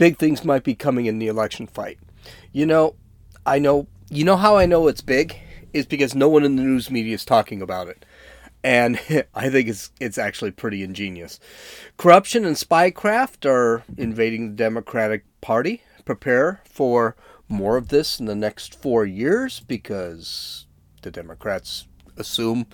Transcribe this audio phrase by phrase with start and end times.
[0.00, 1.98] big things might be coming in the election fight.
[2.52, 2.94] You know,
[3.44, 5.36] I know, you know how I know it's big?
[5.74, 8.06] Is because no one in the news media is talking about it.
[8.64, 8.98] And
[9.34, 11.38] I think it's it's actually pretty ingenious.
[11.98, 15.82] Corruption and spycraft are invading the Democratic Party.
[16.06, 17.14] Prepare for
[17.46, 20.64] more of this in the next four years because
[21.02, 21.86] the Democrats
[22.16, 22.66] assume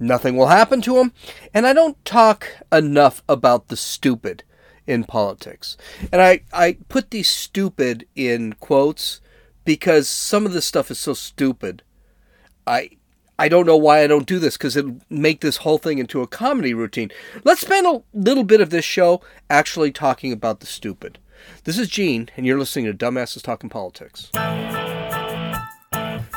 [0.00, 1.12] nothing will happen to them.
[1.54, 4.42] And I don't talk enough about the stupid
[4.86, 5.76] in politics.
[6.12, 9.20] And I, I put these stupid in quotes
[9.64, 11.82] because some of this stuff is so stupid.
[12.66, 12.90] I
[13.36, 16.22] I don't know why I don't do this because it'll make this whole thing into
[16.22, 17.10] a comedy routine.
[17.42, 21.18] Let's spend a little bit of this show actually talking about the stupid.
[21.64, 24.30] This is Gene, and you're listening to Dumbasses Talking Politics.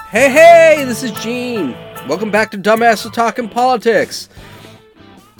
[0.09, 1.73] Hey, hey, this is Gene.
[2.07, 4.27] Welcome back to Dumbasses Talking Politics.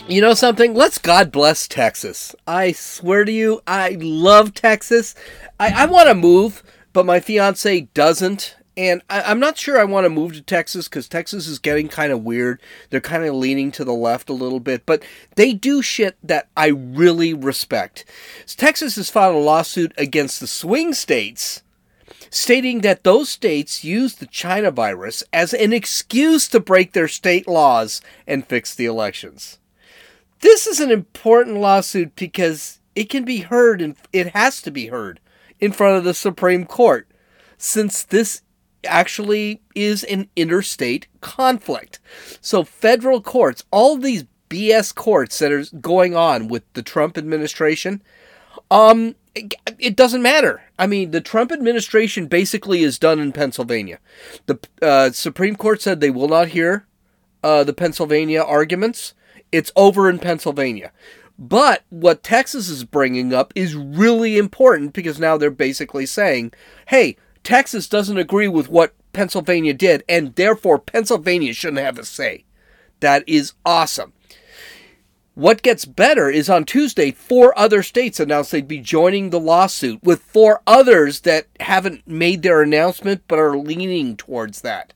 [0.10, 0.74] You know something?
[0.74, 2.34] Let's God bless Texas.
[2.48, 5.14] I swear to you, I love Texas.
[5.60, 8.56] I, I want to move, but my fiance doesn't.
[8.78, 11.90] And I, am not sure I want to move to Texas because Texas is getting
[11.90, 12.62] kind of weird.
[12.90, 15.04] They're kind of leaning to the left a little bit, but
[15.36, 18.06] they do shit that I really respect.
[18.46, 21.64] Texas has filed a lawsuit against the swing states,
[22.30, 27.46] stating that those states used the China virus as an excuse to break their state
[27.46, 29.60] laws and fix the elections.
[30.42, 34.88] This is an important lawsuit because it can be heard and it has to be
[34.88, 35.20] heard
[35.60, 37.08] in front of the Supreme Court
[37.58, 38.42] since this
[38.84, 42.00] actually is an interstate conflict.
[42.42, 48.02] So, federal courts, all these BS courts that are going on with the Trump administration,
[48.72, 50.64] um, it, doesn't matter.
[50.80, 54.00] I mean, the Trump administration basically is done in Pennsylvania.
[54.46, 56.88] The uh, Supreme Court said they will not hear
[57.44, 59.14] uh, the Pennsylvania arguments.
[59.52, 60.92] It's over in Pennsylvania.
[61.40, 66.54] But what Texas is bringing up is really important because now they're basically saying,
[66.88, 72.46] hey, Texas doesn't agree with what Pennsylvania did, and therefore Pennsylvania shouldn't have a say.
[73.00, 74.14] That is awesome.
[75.36, 80.04] What gets better is on Tuesday, four other states announced they'd be joining the lawsuit,
[80.04, 84.94] with four others that haven't made their announcement but are leaning towards that.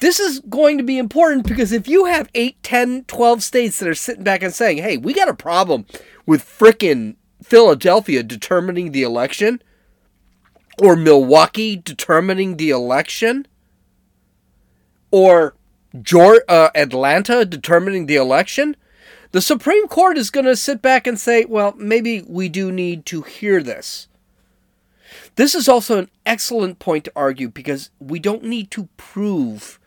[0.00, 3.88] This is going to be important because if you have 8, 10, 12 states that
[3.88, 5.86] are sitting back and saying, hey, we got a problem
[6.26, 9.62] with frickin' Philadelphia determining the election,
[10.78, 13.46] or Milwaukee determining the election,
[15.10, 15.54] or
[16.00, 18.76] Georgia, uh, Atlanta determining the election,
[19.32, 23.06] the Supreme Court is going to sit back and say, well, maybe we do need
[23.06, 24.08] to hear this.
[25.36, 29.78] This is also an excellent point to argue because we don't need to prove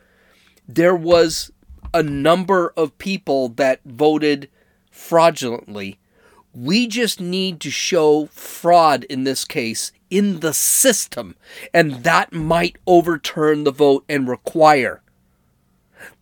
[0.68, 1.52] there was
[1.94, 4.50] a number of people that voted
[4.90, 5.98] fraudulently.
[6.52, 11.36] We just need to show fraud in this case in the system,
[11.74, 15.02] and that might overturn the vote and require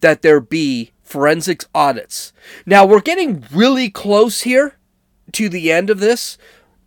[0.00, 2.32] that there be forensics audits.
[2.65, 4.76] Now, we're getting really close here
[5.32, 6.38] to the end of this.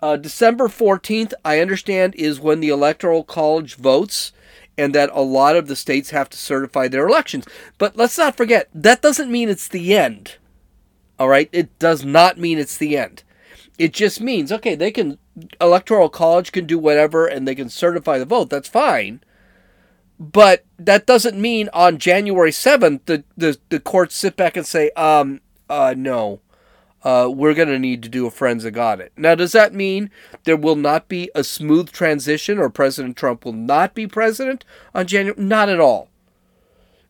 [0.01, 4.31] Uh, December 14th, I understand, is when the Electoral College votes,
[4.77, 7.45] and that a lot of the states have to certify their elections.
[7.77, 10.35] But let's not forget, that doesn't mean it's the end.
[11.17, 11.49] All right?
[11.51, 13.23] It does not mean it's the end.
[13.79, 15.17] It just means, okay, they can
[15.61, 18.49] electoral college can do whatever and they can certify the vote.
[18.49, 19.21] That's fine.
[20.19, 24.89] But that doesn't mean on January 7th the, the, the courts sit back and say,
[24.91, 26.39] um, uh, no,
[27.03, 29.11] uh, we're going to need to do a forensic audit.
[29.17, 30.09] Now, does that mean
[30.43, 35.07] there will not be a smooth transition or President Trump will not be president on
[35.07, 35.41] January?
[35.41, 36.09] Not at all.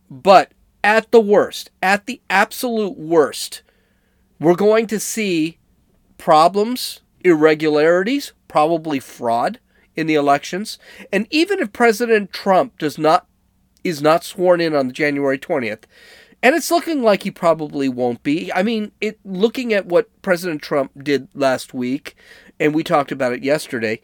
[0.09, 0.51] But
[0.83, 3.61] at the worst, at the absolute worst,
[4.39, 5.57] we're going to see
[6.17, 9.59] problems irregularities, probably fraud
[9.95, 10.77] in the elections.
[11.11, 13.27] And even if President Trump does not
[13.83, 15.83] is not sworn in on January 20th,
[16.43, 18.51] and it's looking like he probably won't be.
[18.53, 22.15] I mean, it looking at what President Trump did last week,
[22.59, 24.01] and we talked about it yesterday,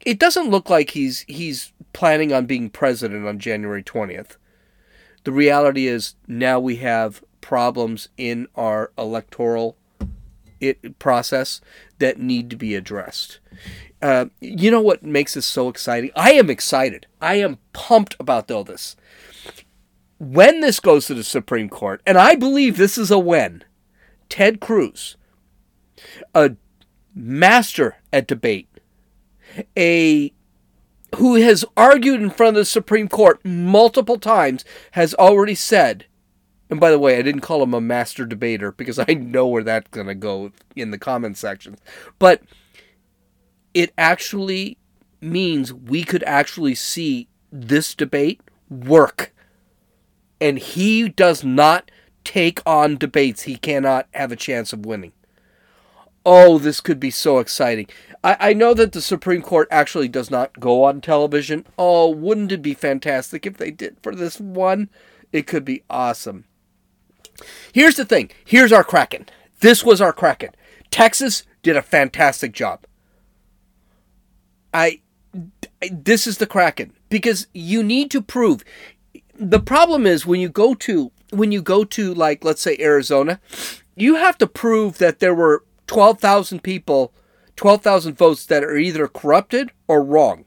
[0.00, 4.36] it doesn't look like he's he's planning on being president on January 20th.
[5.24, 9.76] The reality is now we have problems in our electoral
[10.60, 11.60] it, process
[11.98, 13.38] that need to be addressed.
[14.00, 16.10] Uh, you know what makes this so exciting?
[16.16, 17.06] I am excited.
[17.20, 18.96] I am pumped about all this.
[20.22, 23.64] When this goes to the Supreme Court, and I believe this is a when,
[24.28, 25.16] Ted Cruz,
[26.32, 26.52] a
[27.12, 28.68] master at debate,
[29.76, 30.32] a
[31.16, 36.06] who has argued in front of the Supreme Court multiple times, has already said
[36.72, 39.62] and by the way, I didn't call him a master debater because I know where
[39.62, 41.76] that's going to go in the comment section.
[42.18, 42.40] But
[43.74, 44.78] it actually
[45.20, 48.40] means we could actually see this debate
[48.70, 49.34] work.
[50.42, 51.90] And he does not
[52.24, 55.12] take on debates he cannot have a chance of winning.
[56.24, 57.86] Oh, this could be so exciting.
[58.22, 61.66] I, I know that the Supreme Court actually does not go on television.
[61.78, 64.88] Oh, wouldn't it be fantastic if they did for this one?
[65.32, 66.44] It could be awesome.
[67.72, 68.30] Here's the thing.
[68.44, 69.26] Here's our Kraken.
[69.60, 70.50] This was our Kraken.
[70.90, 72.84] Texas did a fantastic job.
[74.74, 75.00] I
[75.90, 78.64] this is the Kraken because you need to prove
[79.34, 83.40] the problem is when you go to when you go to like let's say Arizona,
[83.96, 87.12] you have to prove that there were 12,000 people,
[87.56, 90.44] 12,000 votes that are either corrupted or wrong.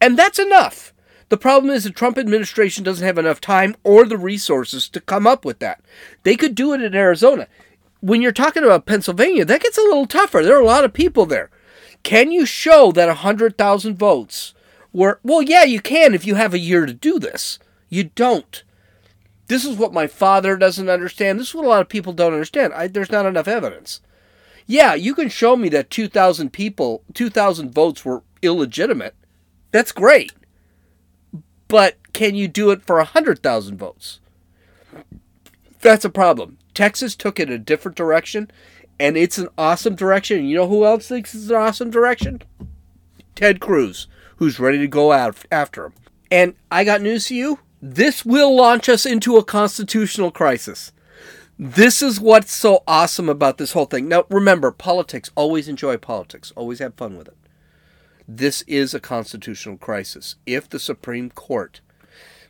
[0.00, 0.92] And that's enough.
[1.28, 5.26] The problem is the Trump administration doesn't have enough time or the resources to come
[5.26, 5.82] up with that.
[6.22, 7.48] They could do it in Arizona.
[8.00, 10.44] When you're talking about Pennsylvania, that gets a little tougher.
[10.44, 11.50] There are a lot of people there.
[12.04, 14.54] Can you show that 100,000 votes
[14.96, 15.20] were.
[15.22, 17.58] Well, yeah, you can if you have a year to do this.
[17.88, 18.62] You don't.
[19.48, 21.38] This is what my father doesn't understand.
[21.38, 22.72] This is what a lot of people don't understand.
[22.74, 24.00] I, there's not enough evidence.
[24.66, 29.14] Yeah, you can show me that 2,000 people, 2,000 votes were illegitimate.
[29.70, 30.32] That's great.
[31.68, 34.18] But can you do it for 100,000 votes?
[35.80, 36.58] That's a problem.
[36.74, 38.50] Texas took it a different direction,
[38.98, 40.46] and it's an awesome direction.
[40.46, 42.42] You know who else thinks it's an awesome direction?
[43.36, 45.92] Ted Cruz, who's ready to go out after him.
[46.30, 50.92] And I got news to you this will launch us into a constitutional crisis.
[51.58, 54.08] This is what's so awesome about this whole thing.
[54.08, 57.36] Now, remember, politics, always enjoy politics, always have fun with it.
[58.28, 60.36] This is a constitutional crisis.
[60.46, 61.80] If the Supreme Court,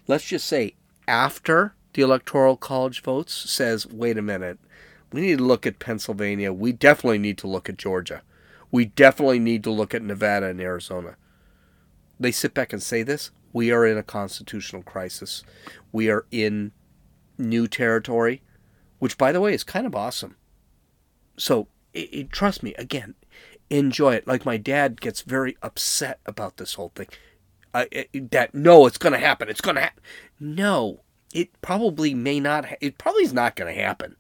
[0.07, 0.75] let's just say
[1.07, 4.59] after the Electoral College votes, says, wait a minute,
[5.13, 8.23] we need to look at Pennsylvania, we definitely need to look at Georgia,
[8.71, 11.17] we definitely need to look at Nevada and Arizona.
[12.19, 15.43] They sit back and say this, we are in a constitutional crisis.
[15.93, 16.73] We are in
[17.39, 18.43] new territory,
[18.99, 20.37] which, by the way, is kind of awesome.
[21.37, 23.15] So, it, it, trust me, again,
[23.71, 24.27] enjoy it.
[24.27, 27.09] Like my dad gets very upset about this whole thing.
[27.75, 29.49] Uh, it, that no, it's going to happen.
[29.49, 30.03] It's going to happen.
[30.41, 31.01] No,
[31.33, 32.67] it probably may not.
[32.67, 34.17] Ha- it probably is not going to happen.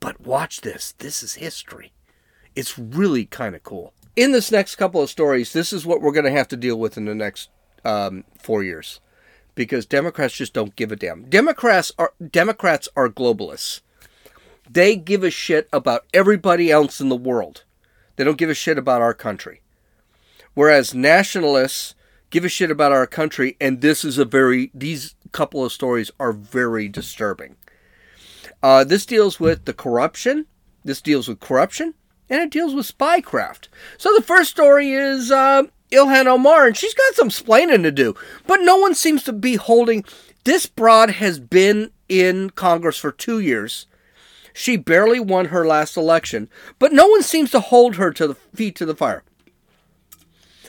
[0.00, 0.92] But watch this.
[0.92, 1.92] This is history.
[2.54, 3.94] It's really kind of cool.
[4.16, 6.78] In this next couple of stories, this is what we're going to have to deal
[6.78, 7.48] with in the next
[7.84, 9.00] um, four years
[9.54, 11.24] because Democrats just don't give a damn.
[11.24, 13.80] Democrats are Democrats are globalists.
[14.70, 17.64] They give a shit about everybody else in the world.
[18.16, 19.60] They don't give a shit about our country.
[20.54, 21.94] Whereas nationalists
[22.30, 26.10] give a shit about our country, and this is a very these couple of stories
[26.20, 27.56] are very disturbing.
[28.62, 30.46] Uh, this deals with the corruption.
[30.84, 31.94] This deals with corruption,
[32.28, 33.68] and it deals with spycraft.
[33.98, 38.14] So the first story is uh, Ilhan Omar, and she's got some splaining to do.
[38.46, 40.04] But no one seems to be holding.
[40.44, 43.86] This broad has been in Congress for two years.
[44.52, 46.48] She barely won her last election,
[46.78, 49.24] but no one seems to hold her to the feet to the fire.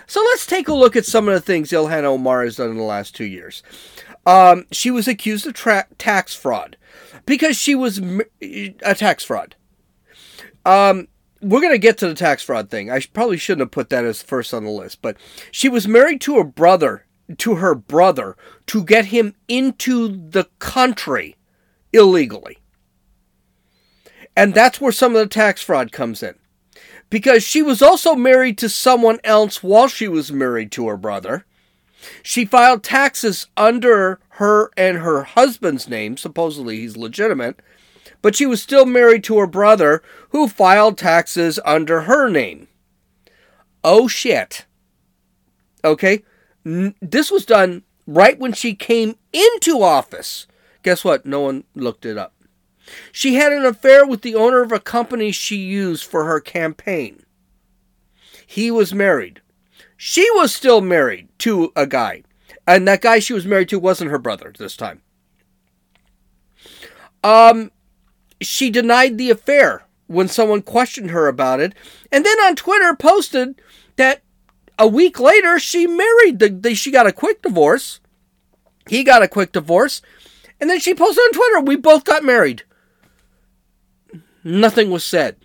[0.08, 2.78] So let's take a look at some of the things Ilhan Omar has done in
[2.78, 3.64] the last two years.
[4.26, 6.78] Um, she was accused of tra- tax fraud
[7.26, 8.02] because she was
[8.42, 9.56] a tax fraud.
[10.66, 11.08] Um,
[11.42, 12.90] we're going to get to the tax fraud thing.
[12.90, 15.18] I probably shouldn't have put that as first on the list, but
[15.52, 17.06] she was married to her brother,
[17.38, 18.36] to her brother,
[18.68, 21.36] to get him into the country
[21.94, 22.58] illegally.
[24.36, 26.36] And that's where some of the tax fraud comes in.
[27.10, 31.46] Because she was also married to someone else while she was married to her brother.
[32.22, 37.62] She filed taxes under her and her husband's name, supposedly he's legitimate,
[38.26, 42.68] but she was still married to her brother, who filed taxes under her name.
[43.84, 44.66] Oh shit.
[45.84, 46.24] Okay?
[46.66, 50.48] N- this was done right when she came into office.
[50.82, 51.28] Guess what?
[51.28, 52.34] No one looked it up.
[53.12, 57.28] She had an affair with the owner of a company she used for her campaign.
[58.48, 59.42] He was married.
[59.98, 62.24] She was still married to a guy.
[62.66, 65.04] And that guy she was married to wasn't her brother this time.
[67.24, 67.72] Um,
[68.42, 71.74] she denied the affair when someone questioned her about it,
[72.12, 73.62] and then on Twitter posted
[73.96, 74.22] that
[74.78, 78.00] a week later she married the, the she got a quick divorce.
[78.88, 80.02] He got a quick divorce,
[80.60, 82.64] and then she posted on Twitter, "We both got married."
[84.44, 85.38] Nothing was said.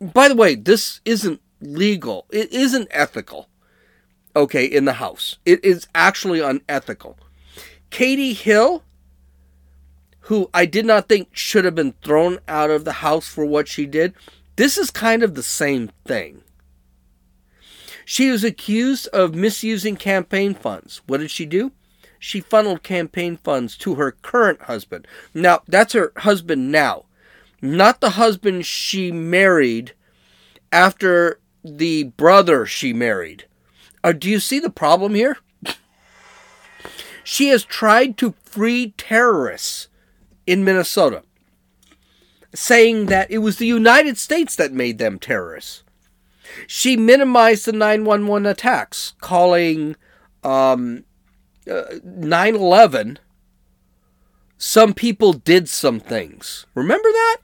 [0.00, 2.26] By the way, this isn't legal.
[2.30, 3.48] It isn't ethical.
[4.36, 5.38] Okay, in the house.
[5.44, 7.18] It is actually unethical.
[7.90, 8.84] Katie Hill
[10.30, 13.66] who I did not think should have been thrown out of the house for what
[13.66, 14.14] she did,
[14.54, 16.44] this is kind of the same thing.
[18.04, 21.02] She was accused of misusing campaign funds.
[21.08, 21.72] What did she do?
[22.20, 25.08] She funneled campaign funds to her current husband.
[25.34, 27.06] Now, that's her husband now,
[27.60, 29.94] not the husband she married
[30.70, 33.46] after the brother she married.
[34.04, 35.38] Uh, do you see the problem here?
[37.22, 39.88] She has tried to free terrorists
[40.46, 41.22] in Minnesota,
[42.54, 45.82] saying that it was the United States that made them terrorists.
[46.66, 49.96] She minimized the 911 attacks, calling
[50.42, 51.04] um,
[51.70, 53.18] uh, 9 11
[54.62, 56.66] some people did some things.
[56.74, 57.38] Remember that?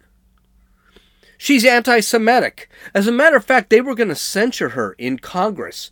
[1.39, 2.69] She's anti Semitic.
[2.93, 5.91] As a matter of fact, they were going to censure her in Congress.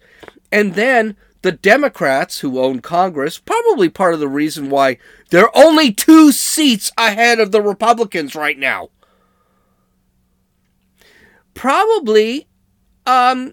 [0.53, 4.97] And then the Democrats who own Congress, probably part of the reason why
[5.29, 8.89] they're only two seats ahead of the Republicans right now.
[11.53, 12.49] Probably
[13.07, 13.53] um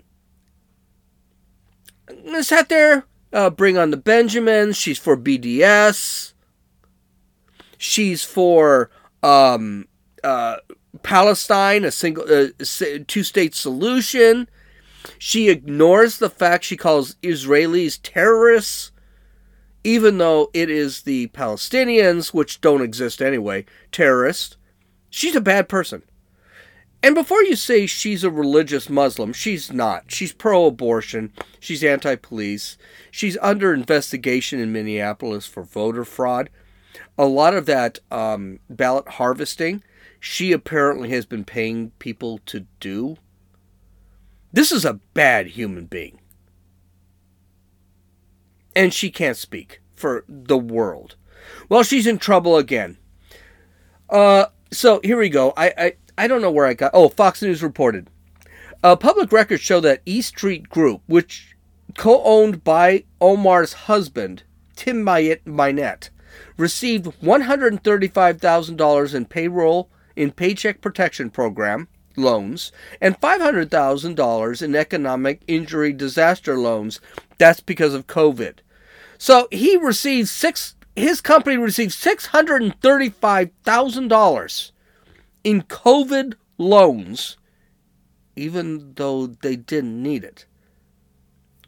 [2.40, 4.78] sat there, uh, bring on the Benjamins.
[4.78, 6.32] She's for BDS.
[7.78, 8.90] She's for
[9.22, 9.90] um,
[10.24, 10.58] uh,
[11.04, 12.48] Palestine, a single uh,
[13.06, 14.48] two state solution.
[15.18, 18.92] She ignores the fact she calls Israelis terrorists,
[19.84, 24.58] even though it is the Palestinians, which don't exist anyway, terrorists.
[25.10, 26.04] She's a bad person.
[27.04, 30.12] And before you say she's a religious Muslim, she's not.
[30.12, 31.34] She's pro abortion.
[31.60, 32.78] She's anti police.
[33.10, 36.50] She's under investigation in Minneapolis for voter fraud.
[37.18, 39.84] A lot of that um, ballot harvesting,
[40.20, 43.18] she apparently has been paying people to do.
[44.54, 46.20] This is a bad human being.
[48.76, 51.16] And she can't speak for the world.
[51.70, 52.98] Well, she's in trouble again.
[54.10, 55.54] Uh, so here we go.
[55.56, 56.92] I, I I don't know where I got.
[56.94, 58.10] Oh, Fox News reported.
[58.84, 61.56] Uh, public records show that East Street Group, which
[61.98, 64.44] co-owned by Omar's husband,
[64.76, 66.10] Tim Mynett,
[66.58, 71.88] received $135,000 in payroll in Paycheck Protection Program
[72.18, 77.00] loans and $500,000 in economic injury disaster loans.
[77.38, 78.60] That's because of COVID.
[79.18, 80.76] So he received six.
[80.96, 84.72] His company received six hundred and thirty-five thousand dollars
[85.44, 87.38] in COVID loans,
[88.36, 90.46] even though they didn't need it.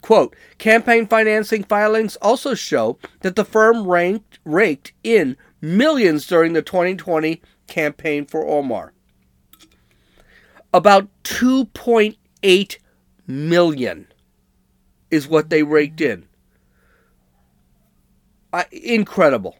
[0.01, 6.61] Quote, campaign financing filings also show that the firm ranked, raked in millions during the
[6.61, 8.91] 2020 campaign for Omar.
[10.73, 12.77] About 2.8
[13.27, 14.07] million
[15.11, 16.25] is what they raked in.
[18.51, 19.57] Uh, incredible.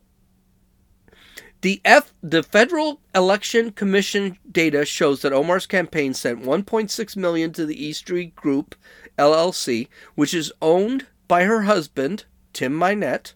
[1.62, 7.66] The F the Federal Election Commission data shows that Omar's campaign sent 1.6 million to
[7.66, 8.76] the E Street Group
[9.18, 13.34] LLC, which is owned by her husband, Tim Mynett,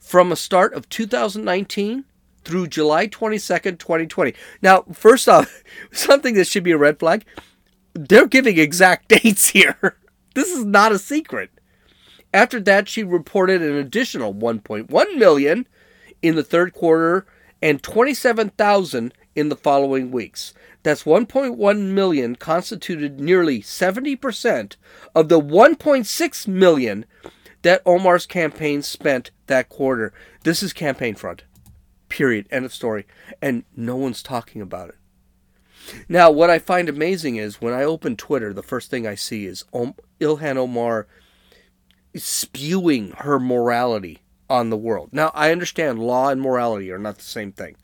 [0.00, 2.04] from a start of 2019
[2.44, 4.34] through July 22nd, 2020.
[4.62, 7.24] Now, first off, something that should be a red flag,
[7.94, 9.96] they're giving exact dates here.
[10.34, 11.50] this is not a secret.
[12.32, 15.66] After that, she reported an additional 1.1 million
[16.22, 17.26] in the third quarter
[17.60, 20.54] and 27,000 in the following weeks.
[20.82, 24.76] That's 1.1 million constituted nearly 70%
[25.14, 27.04] of the 1.6 million
[27.62, 30.12] that Omar's campaign spent that quarter.
[30.44, 31.42] This is campaign fraud.
[32.10, 32.46] Period.
[32.50, 33.06] End of story.
[33.40, 34.96] And no one's talking about it.
[36.08, 39.46] Now, what I find amazing is when I open Twitter, the first thing I see
[39.46, 41.06] is Ilhan Omar
[42.14, 44.18] spewing her morality
[44.50, 45.10] on the world.
[45.12, 47.76] Now, I understand law and morality are not the same thing.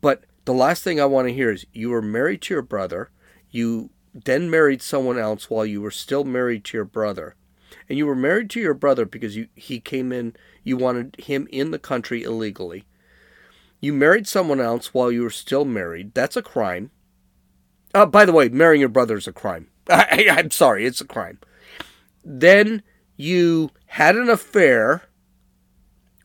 [0.00, 3.10] But the last thing I want to hear is you were married to your brother,
[3.50, 7.34] you then married someone else while you were still married to your brother.
[7.88, 11.48] And you were married to your brother because you he came in you wanted him
[11.50, 12.84] in the country illegally.
[13.82, 16.14] You married someone else while you were still married.
[16.14, 16.92] That's a crime.
[17.92, 19.68] Uh, by the way, marrying your brother is a crime.
[19.90, 21.40] I, I'm sorry, it's a crime.
[22.24, 22.82] Then
[23.16, 25.02] you had an affair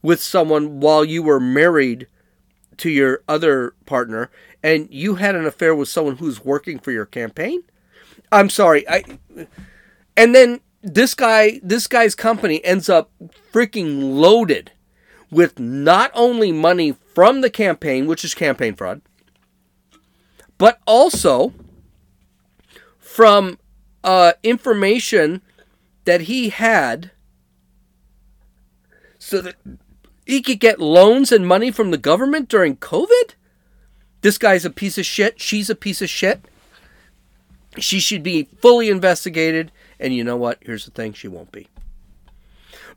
[0.02, 2.08] with someone while you were married
[2.78, 4.30] to your other partner
[4.64, 7.64] and you had an affair with someone who's working for your campaign?
[8.32, 8.88] I'm sorry.
[8.88, 9.04] I
[10.16, 13.12] and then this guy this guy's company ends up
[13.52, 14.72] freaking loaded
[15.30, 19.02] with not only money from the campaign, which is campaign fraud,
[20.58, 21.54] but also
[22.98, 23.60] from
[24.04, 25.42] uh, information
[26.06, 27.12] that he had
[29.20, 29.56] so that
[30.26, 33.34] he could get loans and money from the government during COVID?
[34.22, 35.40] This guy's a piece of shit.
[35.42, 36.46] She's a piece of shit.
[37.78, 40.60] She should be fully investigated And you know what?
[40.62, 41.68] Here's the thing she won't be.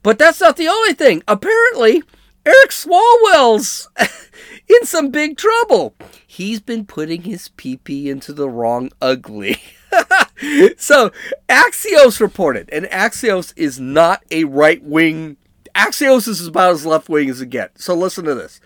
[0.02, 1.22] But that's not the only thing.
[1.26, 2.02] Apparently,
[2.46, 3.88] Eric Swalwell's
[4.68, 5.94] in some big trouble.
[6.26, 9.60] He's been putting his PP into the wrong ugly.
[10.76, 11.10] so,
[11.48, 15.36] Axios reported, and Axios is not a right wing.
[15.74, 17.84] Axios is about as left wing as it gets.
[17.84, 18.60] So, listen to this.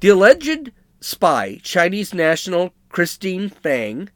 [0.00, 4.08] The alleged spy, Chinese national Christine Fang,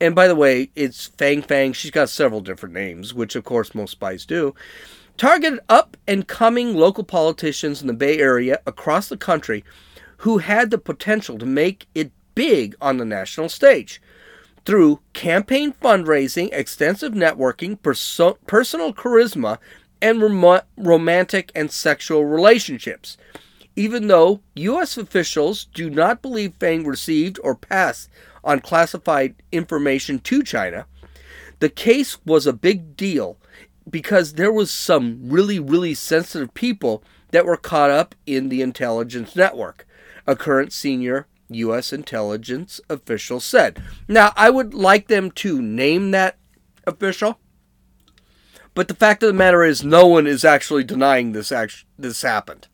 [0.00, 1.72] and by the way, it's Fang Fang.
[1.72, 4.54] She's got several different names, which of course most spies do
[5.16, 9.64] targeted up and coming local politicians in the Bay Area across the country
[10.18, 14.00] who had the potential to make it big on the national stage.
[14.64, 19.58] Through campaign fundraising, extensive networking, perso- personal charisma,
[20.00, 23.16] and rom- romantic and sexual relationships.
[23.74, 24.96] Even though U.S.
[24.96, 28.08] officials do not believe Fang received or passed
[28.44, 30.86] on classified information to China,
[31.60, 33.38] the case was a big deal
[33.88, 39.34] because there was some really really sensitive people that were caught up in the intelligence
[39.36, 39.86] network
[40.26, 43.82] a current senior US intelligence official said.
[44.08, 46.38] Now i would like them to name that
[46.86, 47.38] official
[48.74, 52.22] but the fact of the matter is no one is actually denying this act- this
[52.22, 52.68] happened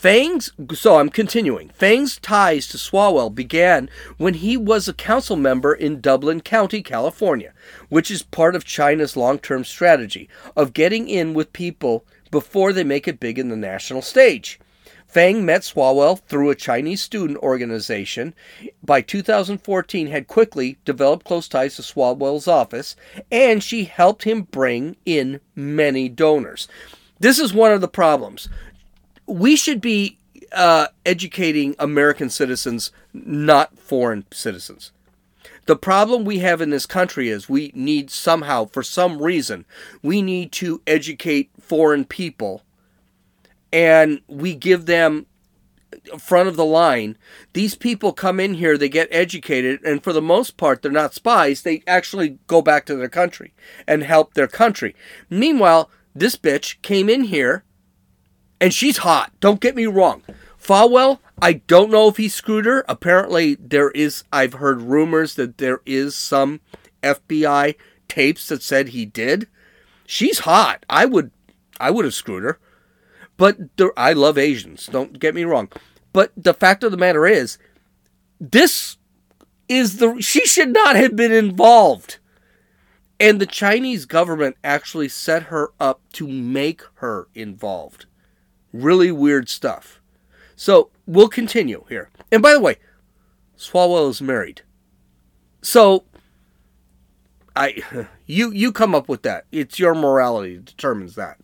[0.00, 1.68] Fang's, so I'm continuing.
[1.68, 7.52] Fang's ties to Swalwell began when he was a council member in Dublin County, California,
[7.90, 10.26] which is part of China's long term strategy
[10.56, 14.58] of getting in with people before they make it big in the national stage.
[15.06, 18.32] Fang met Swalwell through a Chinese student organization.
[18.82, 22.96] By 2014, had quickly developed close ties to Swalwell's office,
[23.30, 26.68] and she helped him bring in many donors.
[27.18, 28.48] This is one of the problems
[29.26, 30.18] we should be
[30.52, 34.92] uh, educating American citizens, not foreign citizens.
[35.66, 39.64] The problem we have in this country is we need somehow, for some reason,
[40.02, 42.62] we need to educate foreign people
[43.72, 45.26] and we give them
[46.18, 47.16] front of the line.
[47.52, 51.14] These people come in here, they get educated, and for the most part, they're not
[51.14, 51.62] spies.
[51.62, 53.52] They actually go back to their country
[53.86, 54.94] and help their country.
[55.28, 57.64] Meanwhile, this bitch came in here
[58.60, 59.32] and she's hot.
[59.40, 60.22] Don't get me wrong.
[60.62, 62.84] Swalwell, I don't know if he screwed her.
[62.88, 64.22] Apparently, there is.
[64.32, 66.60] I've heard rumors that there is some
[67.02, 67.74] FBI
[68.06, 69.48] tapes that said he did.
[70.06, 70.86] She's hot.
[70.88, 71.32] I would,
[71.80, 72.60] I would have screwed her.
[73.36, 74.86] But there, I love Asians.
[74.86, 75.70] Don't get me wrong.
[76.12, 77.58] But the fact of the matter is,
[78.38, 78.96] this
[79.68, 80.20] is the.
[80.20, 82.18] She should not have been involved.
[83.18, 88.06] And the Chinese government actually set her up to make her involved.
[88.72, 90.00] Really weird stuff.
[90.56, 92.10] So we'll continue here.
[92.30, 92.76] And by the way,
[93.58, 94.62] Swalwell is married.
[95.62, 96.04] So
[97.56, 97.82] I
[98.26, 99.46] you you come up with that.
[99.52, 101.38] It's your morality that determines that.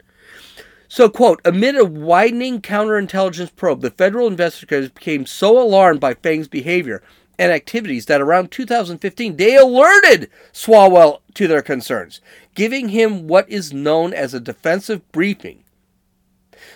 [0.88, 6.48] So, quote, amid a widening counterintelligence probe, the federal investigators became so alarmed by Fang's
[6.48, 7.02] behavior
[7.38, 12.20] and activities that around 2015 they alerted Swalwell to their concerns,
[12.54, 15.64] giving him what is known as a defensive briefing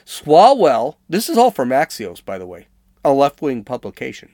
[0.04, 2.66] Swalwell, this is all from Axios, by the way,
[3.04, 4.30] a left wing publication.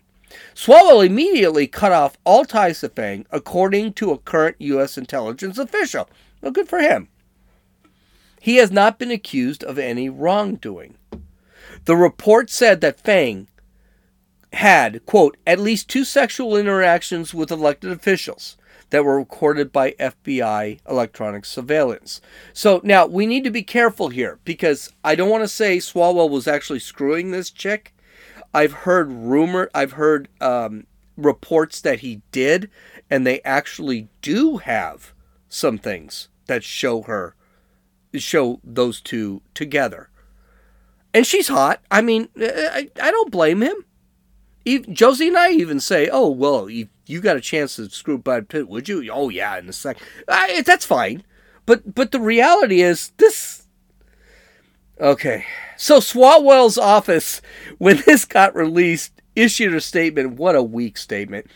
[0.54, 4.98] Swalwell immediately cut off all ties to Fang, according to a current U.S.
[4.98, 6.08] intelligence official.
[6.40, 7.08] Well, good for him.
[8.40, 10.96] He has not been accused of any wrongdoing.
[11.84, 13.48] The report said that Fang
[14.52, 18.56] had, quote, at least two sexual interactions with elected officials
[18.90, 22.20] that were recorded by FBI electronic surveillance.
[22.52, 26.30] So now we need to be careful here because I don't want to say Swalwell
[26.30, 27.94] was actually screwing this chick.
[28.54, 32.70] I've heard rumor, I've heard um, reports that he did,
[33.10, 35.12] and they actually do have
[35.48, 37.34] some things that show her,
[38.14, 40.10] show those two together.
[41.12, 41.80] And she's hot.
[41.90, 43.84] I mean, I, I don't blame him.
[44.64, 46.68] Even, Josie and I even say, "Oh well,
[47.06, 49.98] you got a chance to screw Brad Pitt, would you?" Oh yeah, in a sec.
[50.28, 51.22] I, that's fine,
[51.64, 53.66] but but the reality is this.
[55.00, 55.44] Okay,
[55.76, 57.42] so Swalwell's office,
[57.78, 60.34] when this got released, issued a statement.
[60.34, 61.46] What a weak statement.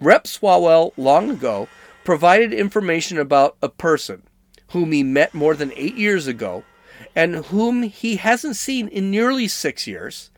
[0.00, 1.68] Rep Swalwell long ago
[2.04, 4.22] provided information about a person
[4.70, 6.64] whom he met more than eight years ago
[7.14, 10.30] and whom he hasn't seen in nearly six years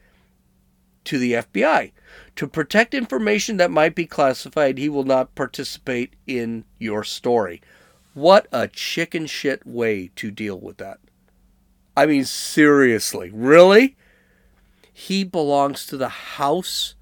[1.04, 1.92] to the FBI.
[2.36, 7.60] To protect information that might be classified, he will not participate in your story.
[8.14, 10.98] What a chicken shit way to deal with that.
[11.96, 13.96] I mean, seriously, really?
[14.92, 16.94] He belongs to the House.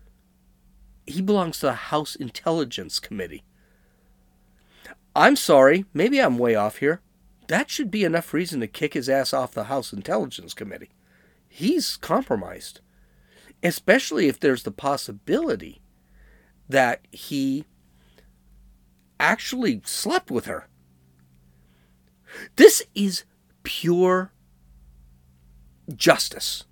[1.06, 3.44] He belongs to the House Intelligence Committee.
[5.14, 7.00] I'm sorry, maybe I'm way off here,
[7.48, 10.90] that should be enough reason to kick his ass off the House Intelligence Committee.
[11.48, 12.80] He's compromised,
[13.62, 15.80] especially if there's the possibility
[16.68, 17.64] that he
[19.18, 20.68] actually slept with her.
[22.56, 23.24] This is
[23.62, 24.32] pure
[25.94, 26.64] justice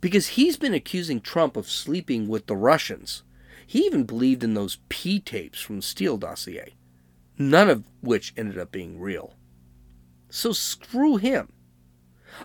[0.00, 3.22] because he's been accusing Trump of sleeping with the Russians.
[3.66, 6.74] He even believed in those P tapes from the Steele dossier,
[7.38, 9.34] none of which ended up being real.
[10.30, 11.52] So screw him.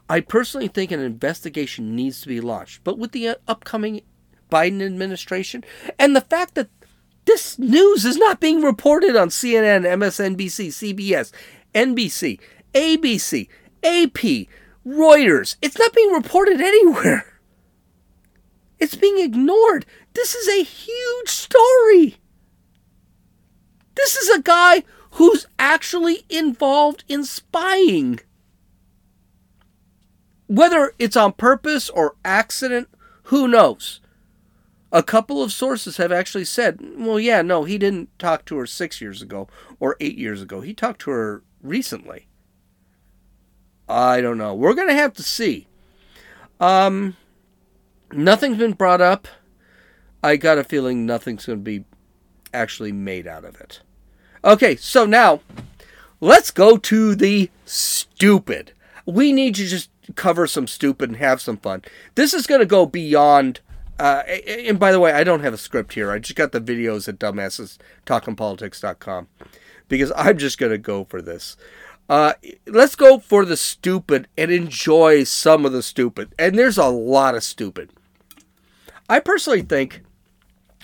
[0.10, 4.02] I personally think an investigation needs to be launched, but with the uh, upcoming
[4.52, 5.64] Biden administration
[5.98, 6.70] and the fact that
[7.26, 11.32] this news is not being reported on CNN, MSNBC, CBS,
[11.74, 12.40] NBC,
[12.74, 13.48] ABC,
[13.84, 14.48] AP,
[14.86, 15.56] Reuters.
[15.62, 17.26] It's not being reported anywhere.
[18.80, 19.86] It's being ignored.
[20.14, 22.18] This is a huge story.
[23.96, 28.20] This is a guy who's actually involved in spying.
[30.52, 32.90] Whether it's on purpose or accident,
[33.24, 34.02] who knows?
[34.92, 38.68] A couple of sources have actually said, well, yeah, no, he didn't talk to her
[38.68, 39.48] six years ago
[39.80, 40.60] or eight years ago.
[40.60, 42.28] He talked to her recently.
[43.88, 44.54] I don't know.
[44.54, 45.68] We're going to have to see.
[46.60, 47.16] Um,
[48.12, 49.30] nothing's been brought up.
[50.22, 51.86] I got a feeling nothing's going to be
[52.54, 53.80] actually made out of it.
[54.44, 55.40] Okay, so now
[56.20, 58.74] let's go to the stupid.
[59.06, 61.84] We need to just cover some stupid and have some fun.
[62.16, 63.60] This is going to go beyond
[64.02, 66.10] uh, and by the way, I don't have a script here.
[66.10, 69.28] I just got the videos at dumbassestalkingpolitics.com
[69.88, 71.56] because I'm just going to go for this.
[72.10, 72.34] Uh,
[72.66, 76.34] let's go for the stupid and enjoy some of the stupid.
[76.40, 77.92] And there's a lot of stupid.
[79.08, 80.02] I personally think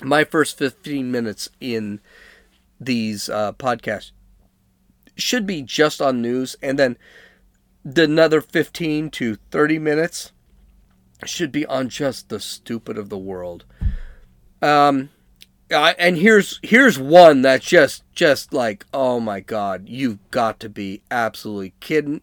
[0.04, 2.02] my first 15 minutes in
[2.80, 4.12] these uh, podcasts
[5.16, 6.98] should be just on news, and then the
[7.96, 10.32] another 15 to 30 minutes
[11.26, 13.66] should be on just the stupid of the world.
[14.62, 15.10] Um,
[15.70, 21.02] and here's here's one that's just just like oh my god, you've got to be
[21.12, 22.22] absolutely kidding.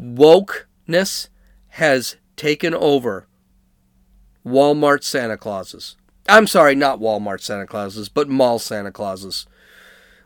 [0.00, 1.28] Wokeness
[1.68, 3.26] has taken over
[4.44, 5.96] Walmart Santa Clauses.
[6.28, 9.46] I'm sorry, not Walmart Santa Clauses, but mall Santa Clauses.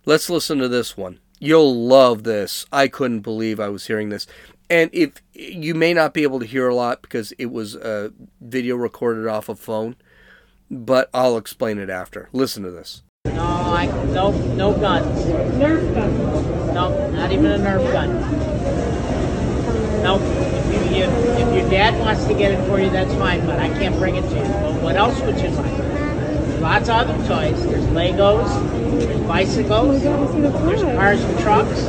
[0.05, 1.21] Let's listen to this one.
[1.41, 2.65] You'll love this.
[2.73, 4.27] I couldn't believe I was hearing this
[4.71, 8.13] and if you may not be able to hear a lot because it was a
[8.41, 9.97] video recorded off a phone,
[10.71, 12.29] but I'll explain it after.
[12.33, 13.03] Listen to this.
[13.27, 15.25] No, I no no guns.
[15.57, 16.75] Nerf gun.
[16.75, 18.21] No, not even a Nerf gun.
[20.03, 23.59] No, if, you, if your dad wants to get it for you, that's fine, but
[23.59, 24.43] I can't bring it to you.
[24.43, 25.94] But what else would you like?
[26.65, 27.63] Lots of other toys.
[27.67, 28.49] There's Legos.
[28.99, 30.03] There's bicycles.
[30.03, 31.83] There's cars and trucks.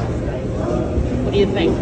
[1.24, 1.78] What do you think?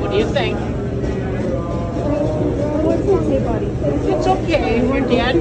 [0.00, 0.56] What do you think?
[4.08, 4.86] It's okay.
[4.86, 5.34] We're dead.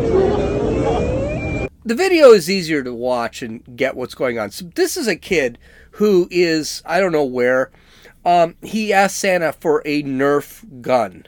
[1.86, 4.50] The video is easier to watch and get what's going on.
[4.50, 5.60] So this is a kid
[5.92, 7.70] who is I don't know where.
[8.26, 11.28] Um, he asked Santa for a Nerf gun,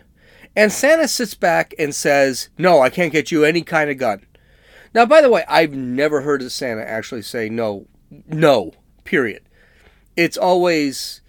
[0.55, 4.25] and Santa sits back and says, "No, I can't get you any kind of gun."
[4.93, 7.87] Now, by the way, I've never heard of Santa actually say no,
[8.27, 9.41] no, period.
[10.15, 11.21] It's always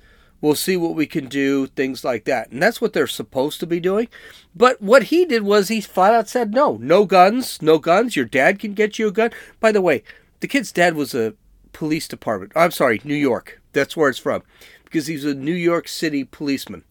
[0.44, 2.50] We'll see what we can do, things like that.
[2.50, 4.08] And that's what they're supposed to be doing.
[4.54, 8.14] But what he did was he flat out said, no, no guns, no guns.
[8.14, 9.30] Your dad can get you a gun.
[9.58, 10.02] By the way,
[10.40, 11.32] the kid's dad was a
[11.72, 12.52] police department.
[12.54, 13.62] I'm sorry, New York.
[13.72, 14.42] That's where it's from.
[14.84, 16.84] Because he's a New York City policeman.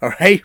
[0.00, 0.42] All right?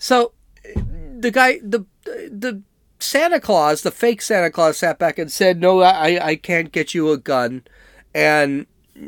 [0.00, 0.32] So
[0.64, 2.62] the guy, the, the,
[2.98, 6.92] Santa Claus, the fake Santa Claus, sat back and said, "No, I, I can't get
[6.92, 7.62] you a gun,"
[8.14, 8.66] and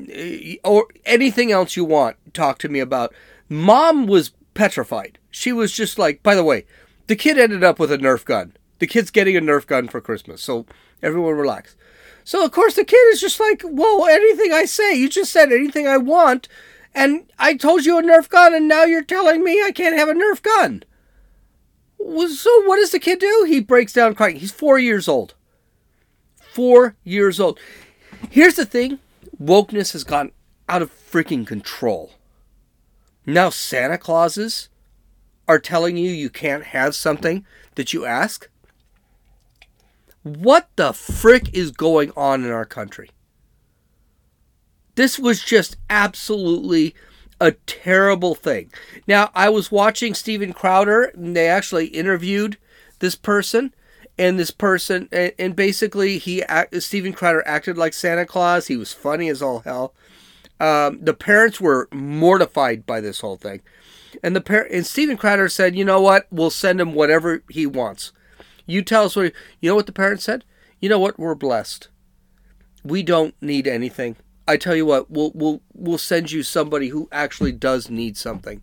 [0.09, 3.13] eh, or anything else you want, talk to me about.
[3.49, 5.19] Mom was petrified.
[5.31, 6.65] She was just like, by the way,
[7.07, 8.55] the kid ended up with a Nerf gun.
[8.79, 10.43] The kid's getting a Nerf gun for Christmas.
[10.43, 10.65] So
[11.03, 11.77] everyone relax.
[12.25, 15.53] So of course the kid is just like, whoa, anything I say, you just said
[15.53, 16.49] anything I want,
[16.95, 20.09] and I told you a Nerf gun, and now you're telling me I can't have
[20.09, 20.85] a Nerf gun.
[21.99, 23.45] So what does the kid do?
[23.47, 24.37] He breaks down crying.
[24.37, 25.35] He's four years old.
[26.37, 27.59] Four years old.
[28.31, 28.99] Here's the thing
[29.41, 30.33] wokeness has gotten
[30.69, 32.13] out of freaking control.
[33.25, 34.69] Now Santa Clauses
[35.49, 38.49] are telling you you can't have something that you ask?
[40.23, 43.11] What the frick is going on in our country?
[44.95, 46.95] This was just absolutely
[47.41, 48.73] a terrible thing.
[49.07, 52.57] Now, I was watching Steven Crowder, and they actually interviewed
[53.01, 53.75] this person,
[54.19, 56.45] and this person, and, basically he,
[56.79, 58.67] Steven Crowder acted like Santa Claus.
[58.69, 59.95] He was funny as all hell.
[60.61, 63.63] Um, the parents were mortified by this whole thing,
[64.23, 66.29] and the par- and Steven Crowder said, "You know what?
[66.31, 68.13] We'll send him whatever he wants.
[68.65, 70.45] You tell us what." He, you know what the parents said?
[70.79, 71.19] You know what?
[71.19, 71.89] We're blessed.
[72.85, 74.15] We don't need anything.
[74.47, 78.63] I tell you what, we'll we'll we'll send you somebody who actually does need something.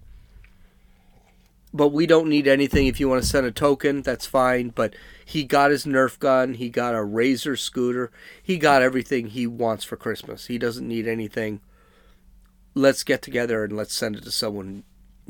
[1.71, 2.87] But we don't need anything.
[2.87, 4.69] If you want to send a token, that's fine.
[4.69, 6.55] But he got his Nerf gun.
[6.55, 8.11] He got a Razor scooter.
[8.41, 10.47] He got everything he wants for Christmas.
[10.47, 11.61] He doesn't need anything.
[12.73, 14.83] Let's get together and let's send it to someone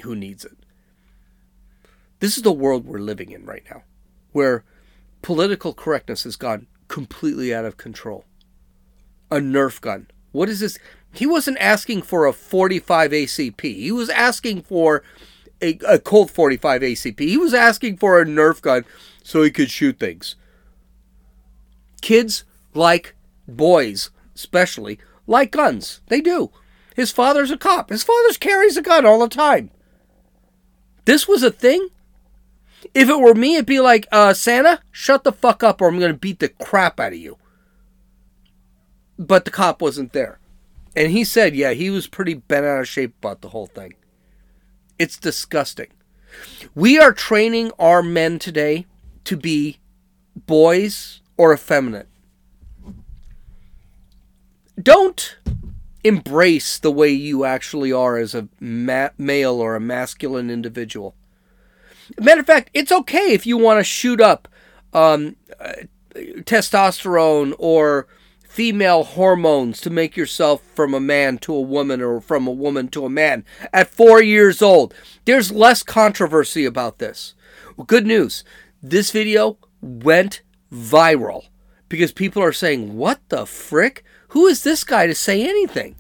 [0.04, 0.58] who needs it.
[2.20, 3.84] This is the world we're living in right now,
[4.32, 4.64] where
[5.22, 8.26] political correctness has gone completely out of control.
[9.30, 10.08] A Nerf gun.
[10.32, 10.78] What is this?
[11.14, 13.62] He wasn't asking for a 45 ACP.
[13.62, 15.04] He was asking for
[15.62, 17.20] a, a Colt 45 ACP.
[17.20, 18.86] He was asking for a Nerf gun
[19.24, 20.36] so he could shoot things.
[22.02, 23.16] Kids like
[23.48, 26.02] boys, especially, like guns.
[26.08, 26.52] They do.
[26.96, 27.90] His father's a cop.
[27.90, 29.72] His father carries a gun all the time.
[31.06, 31.90] This was a thing.
[32.94, 36.00] If it were me, it'd be like, uh, Santa, shut the fuck up or I'm
[36.00, 37.38] going to beat the crap out of you.
[39.20, 40.40] But the cop wasn't there.
[40.96, 43.94] And he said, yeah, he was pretty bent out of shape about the whole thing.
[44.98, 45.90] It's disgusting.
[46.74, 48.88] We are training our men today
[49.26, 49.78] to be
[50.36, 52.08] boys or effeminate.
[54.82, 55.38] Don't
[56.04, 61.14] embrace the way you actually are as a ma- male or a masculine individual.
[62.20, 64.48] Matter of fact, it's okay if you want to shoot up
[64.94, 65.74] um, uh,
[66.16, 68.08] testosterone or
[68.50, 72.88] female hormones to make yourself from a man to a woman or from a woman
[72.88, 74.94] to a man at four years old.
[75.26, 77.36] There's less controversy about this.
[77.78, 78.44] Well, good news
[78.82, 80.42] this video went
[80.74, 81.46] viral
[81.90, 84.04] because people are saying, What the frick?
[84.30, 85.96] Who is this guy to say anything?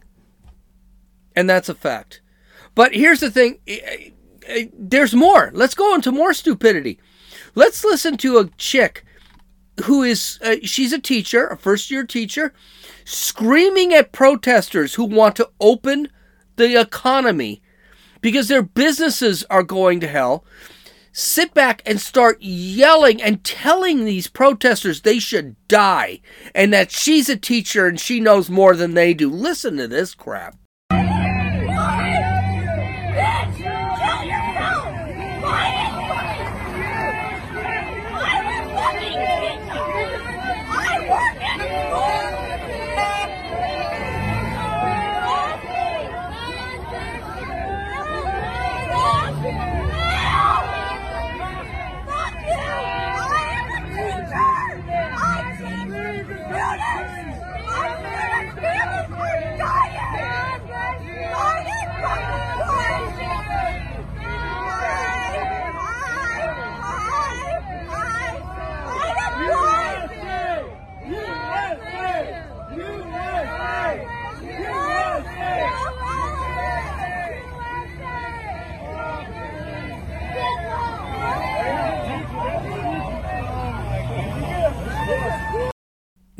[1.35, 2.21] And that's a fact.
[2.73, 3.59] But here's the thing
[4.73, 5.51] there's more.
[5.53, 6.99] Let's go into more stupidity.
[7.53, 9.05] Let's listen to a chick
[9.83, 12.53] who is uh, she's a teacher, a first year teacher,
[13.05, 16.09] screaming at protesters who want to open
[16.55, 17.61] the economy
[18.21, 20.45] because their businesses are going to hell.
[21.11, 26.21] Sit back and start yelling and telling these protesters they should die
[26.53, 29.29] and that she's a teacher and she knows more than they do.
[29.29, 30.55] Listen to this crap.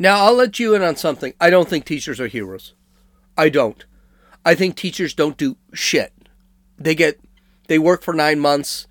[0.00, 1.34] Now, I'll let you in on something.
[1.38, 2.72] I don't think teachers are heroes.
[3.36, 3.84] I don't.
[4.46, 6.14] I think teachers don't do shit.
[6.78, 7.20] They get,
[7.68, 8.86] they work for nine months.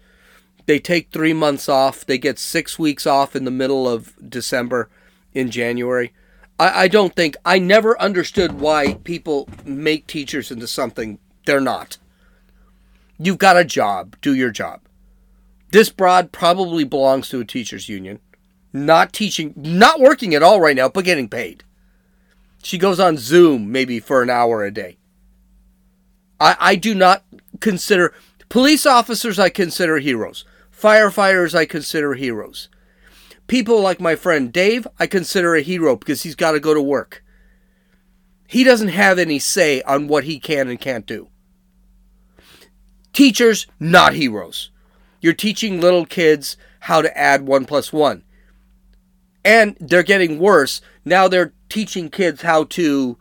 [0.68, 2.06] They take three months off.
[2.06, 4.88] They get six weeks off in the middle of December
[5.34, 6.14] in January.
[6.60, 11.18] I, I don't think, I never understood why people make teachers into something
[11.48, 11.98] they're not.
[13.18, 14.16] You've got a job.
[14.22, 14.82] Do your job.
[15.72, 18.20] This broad probably belongs to a teachers union
[18.74, 21.64] not teaching, not working at all right now, but getting paid.
[22.62, 24.98] She goes on Zoom maybe for an hour a day.
[26.40, 27.24] I, I do not
[27.60, 28.14] consider
[28.50, 30.46] police officers, I consider heroes.
[30.76, 32.70] Firefighters, I consider heroes.
[33.48, 36.82] People like my friend Dave, I consider a hero because he's got to go to
[36.82, 37.24] work.
[38.48, 41.30] He doesn't have any say on what he can and can't do.
[43.14, 44.72] Teachers, not heroes.
[45.22, 48.24] You're teaching little kids how to add one plus one
[49.44, 50.82] and they're getting worse.
[51.06, 53.18] Now they're teaching kids how to,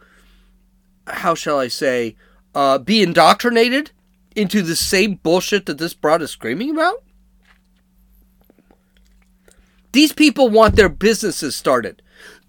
[1.06, 2.16] how shall I say,
[2.54, 3.92] uh, be indoctrinated
[4.34, 7.02] into the same bullshit that this broad is screaming about.
[9.92, 12.02] These people want their businesses started.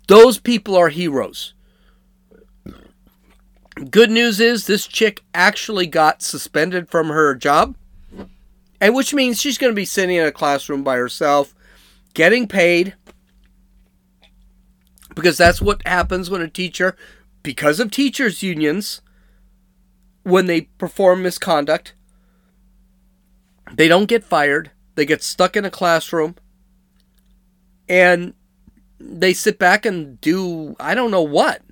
[0.07, 1.53] Those people are heroes.
[3.89, 7.75] Good news is this chick actually got suspended from her job,
[8.81, 11.55] and which means she's going to be sitting in a classroom by herself,
[12.13, 12.95] getting paid
[15.19, 16.95] Because that's what happens when a teacher,
[17.43, 19.01] because of teachers' unions,
[20.23, 21.93] when they perform misconduct,
[23.73, 24.71] they don't get fired.
[24.95, 26.35] They get stuck in a classroom
[27.89, 28.33] and
[28.97, 31.63] they sit back and do I don't know what.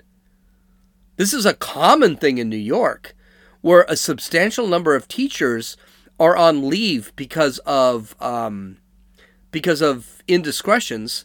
[1.16, 3.16] This is a common thing in New York
[3.62, 5.78] where a substantial number of teachers
[6.20, 8.80] are on leave because of um,
[9.52, 11.24] because of indiscretions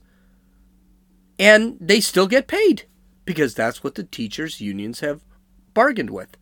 [1.38, 2.84] and they still get paid
[3.24, 5.22] because that's what the teachers unions have
[5.74, 6.36] bargained with.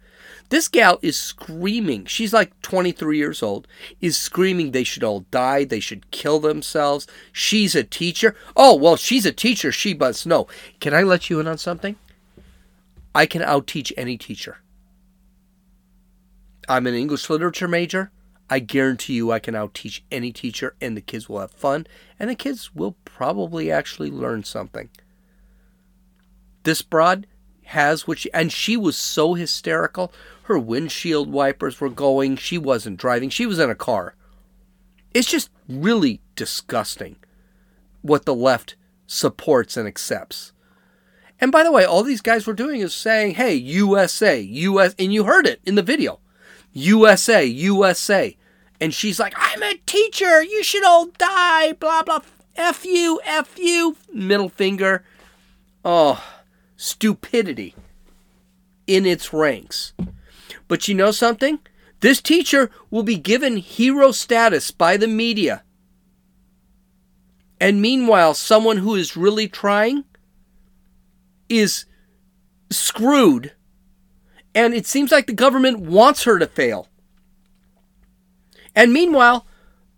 [0.49, 2.07] This gal is screaming.
[2.07, 3.69] She's like 23 years old,
[4.01, 7.07] is screaming they should all die, they should kill themselves.
[7.33, 8.35] She's a teacher.
[8.57, 10.49] Oh, well, she's a teacher, she must know.
[10.81, 11.97] Can I let you in on something?
[13.15, 14.59] I can outteach any teacher.
[16.69, 18.11] I'm an English literature major.
[18.53, 21.87] I guarantee you I can outteach any teacher and the kids will have fun
[22.19, 24.91] and the kids will probably actually learn something.
[26.65, 27.29] This broad
[27.67, 30.13] has what she and she was so hysterical.
[30.43, 32.37] Her windshield wipers were going.
[32.37, 33.31] She wasn't driving.
[33.31, 34.17] She was in a car.
[35.15, 37.17] It's just really disgusting
[38.03, 38.75] what the left
[39.07, 40.53] supports and accepts.
[41.41, 45.13] And by the way, all these guys were doing is saying, "Hey, USA, US," and
[45.13, 46.19] you heard it in the video.
[46.73, 48.37] USA, USA.
[48.81, 50.43] And she's like, "I'm a teacher.
[50.43, 52.21] You should all die." Blah blah.
[52.57, 53.97] F you, F you.
[54.13, 55.05] Middle finger.
[55.85, 56.23] Oh,
[56.77, 57.75] stupidity
[58.87, 59.93] in its ranks.
[60.69, 61.59] But you know something?
[62.01, 65.63] This teacher will be given hero status by the media.
[67.61, 70.05] And meanwhile, someone who is really trying
[71.49, 71.85] is
[72.71, 73.53] screwed.
[74.55, 76.89] And it seems like the government wants her to fail.
[78.75, 79.47] And meanwhile,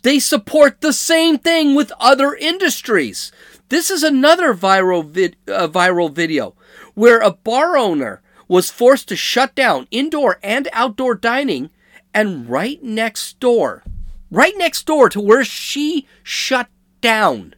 [0.02, 3.30] they support the same thing with other industries.
[3.68, 6.54] This is another viral vid- uh, viral video
[6.94, 11.70] where a bar owner was forced to shut down indoor and outdoor dining,
[12.12, 13.82] and right next door,
[14.30, 16.68] right next door to where she shut
[17.00, 17.54] down,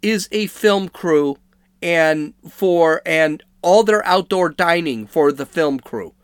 [0.00, 1.36] is a film crew
[1.82, 6.14] and for and all their outdoor dining for the film crew.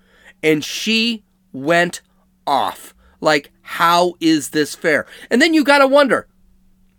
[0.42, 2.00] And she went
[2.46, 2.94] off.
[3.21, 5.07] Like, how is this fair?
[5.31, 6.27] And then you gotta wonder.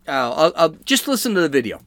[0.07, 1.79] Uh, I'll, I'll just listen to the video.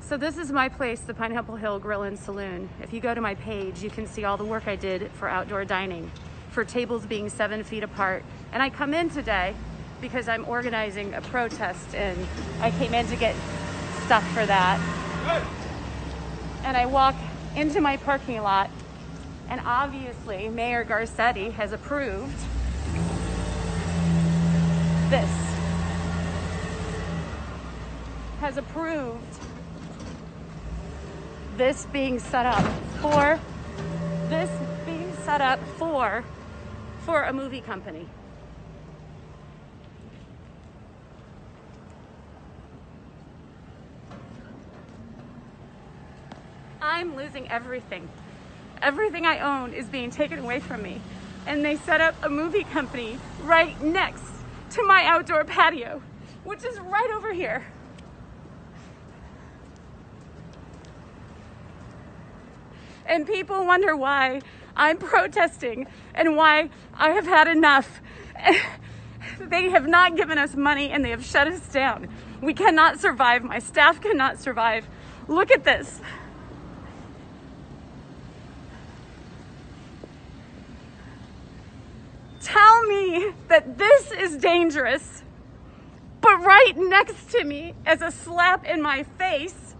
[0.00, 2.68] So this is my place, the Pineapple Hill Grill and Saloon.
[2.82, 5.28] If you go to my page, you can see all the work I did for
[5.28, 6.10] outdoor dining,
[6.50, 8.24] for tables being seven feet apart.
[8.52, 9.54] And I come in today
[10.00, 12.26] because I'm organizing a protest and
[12.60, 13.36] I came in to get
[14.06, 14.80] stuff for that.
[16.64, 17.14] And I walk
[17.54, 18.68] into my parking lot
[19.50, 22.38] and obviously Mayor Garcetti has approved
[25.10, 25.30] this.
[28.38, 29.40] Has approved
[31.56, 32.64] this being set up
[33.02, 33.38] for
[34.28, 34.48] this
[34.86, 36.24] being set up for
[37.04, 38.06] for a movie company.
[46.80, 48.08] I'm losing everything.
[48.82, 51.00] Everything I own is being taken away from me.
[51.46, 54.24] And they set up a movie company right next
[54.70, 56.02] to my outdoor patio,
[56.44, 57.64] which is right over here.
[63.10, 64.40] and people wonder why
[64.76, 68.00] I'm protesting and why I have had enough.
[69.40, 72.08] they have not given us money and they have shut us down.
[72.40, 73.42] We cannot survive.
[73.42, 74.88] My staff cannot survive.
[75.28, 76.00] Look at this.
[83.10, 85.22] Me that this is dangerous,
[86.20, 89.70] but right next to me, as a slap in my face,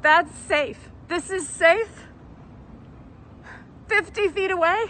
[0.00, 0.88] That's safe.
[1.08, 2.06] This is safe.
[3.88, 4.86] 50 feet away.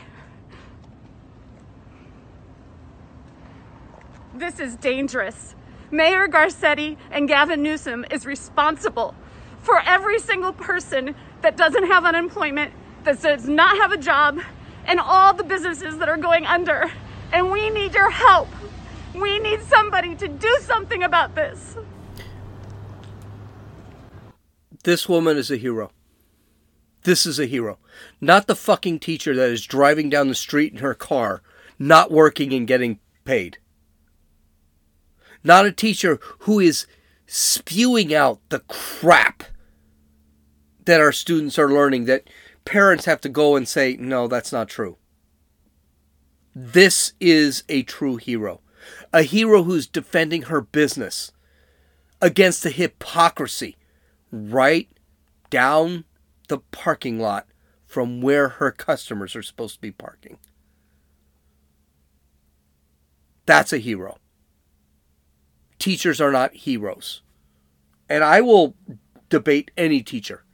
[4.34, 5.54] This is dangerous.
[5.90, 9.14] Mayor Garcetti and Gavin Newsom is responsible
[9.62, 12.72] for every single person that doesn't have unemployment,
[13.04, 14.40] that does not have a job,
[14.86, 16.90] and all the businesses that are going under.
[17.32, 18.48] And we need your help.
[19.14, 21.76] We need somebody to do something about this.
[24.84, 25.90] This woman is a hero.
[27.02, 27.78] This is a hero.
[28.20, 31.42] Not the fucking teacher that is driving down the street in her car,
[31.78, 33.58] not working and getting paid.
[35.44, 36.86] Not a teacher who is
[37.26, 39.44] spewing out the crap
[40.88, 42.30] that our students are learning that
[42.64, 44.96] parents have to go and say, no, that's not true.
[46.54, 48.62] This is a true hero.
[49.12, 51.30] A hero who's defending her business
[52.22, 53.76] against the hypocrisy
[54.32, 54.88] right
[55.50, 56.04] down
[56.48, 57.46] the parking lot
[57.84, 60.38] from where her customers are supposed to be parking.
[63.44, 64.16] That's a hero.
[65.78, 67.20] Teachers are not heroes.
[68.08, 68.74] And I will
[69.28, 70.44] debate any teacher.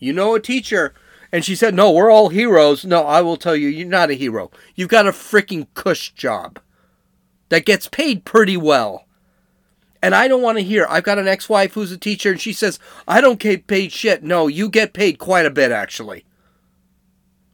[0.00, 0.94] You know a teacher,
[1.30, 2.84] and she said, No, we're all heroes.
[2.84, 4.50] No, I will tell you, you're not a hero.
[4.74, 6.58] You've got a freaking cush job
[7.50, 9.06] that gets paid pretty well.
[10.02, 12.40] And I don't want to hear, I've got an ex wife who's a teacher, and
[12.40, 14.24] she says, I don't get paid shit.
[14.24, 16.24] No, you get paid quite a bit, actually.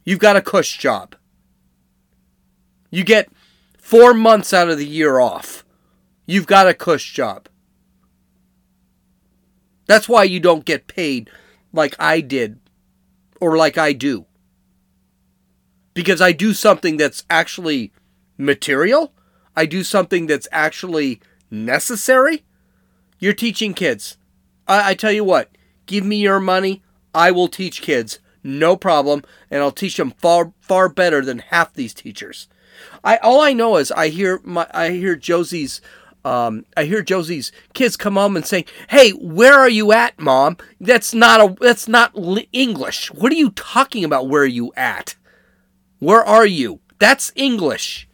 [0.05, 1.15] You've got a cush job.
[2.89, 3.29] You get
[3.77, 5.65] four months out of the year off.
[6.25, 7.49] You've got a cush job.
[9.85, 11.29] That's why you don't get paid
[11.77, 12.59] like I did
[13.39, 14.25] or like I do.
[15.93, 17.93] Because I do something that's actually
[18.37, 19.13] material,
[19.55, 22.43] I do something that's actually necessary.
[23.19, 24.17] You're teaching kids.
[24.67, 25.49] I, I tell you what,
[25.85, 26.83] give me your money,
[27.15, 31.73] I will teach kids no problem, and I'll teach them far far better than half
[31.73, 32.47] these teachers.
[33.03, 35.81] I all I know is I hear my I hear Josie's
[36.27, 40.57] um, I hear Josie's kids come home and saying, "Hey, where are you at, mom?
[40.79, 42.11] That's not a that's not
[42.51, 43.11] English.
[43.13, 44.27] What are you talking about?
[44.27, 45.15] Where are you at?
[45.99, 46.81] Where are you?
[46.99, 48.09] That's English."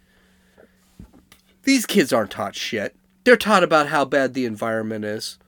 [1.64, 2.96] These kids aren't taught shit.
[3.24, 5.40] They're taught about how bad the environment is.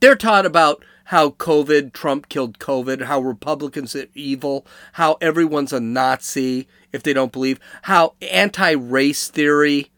[0.00, 5.78] They're taught about how COVID, Trump killed COVID, how Republicans are evil, how everyone's a
[5.78, 9.90] Nazi if they don't believe, how anti race theory.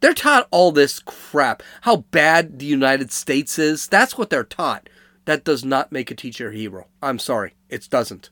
[0.00, 1.62] They're taught all this crap.
[1.82, 3.86] How bad the United States is.
[3.86, 4.88] That's what they're taught.
[5.26, 6.86] That does not make a teacher a hero.
[7.02, 7.54] I'm sorry.
[7.68, 8.30] It doesn't.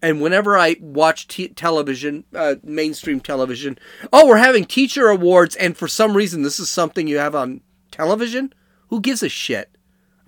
[0.00, 3.76] And whenever I watch t- television, uh, mainstream television,
[4.12, 7.62] oh, we're having teacher awards, and for some reason this is something you have on
[7.90, 8.52] television?
[8.90, 9.76] Who gives a shit?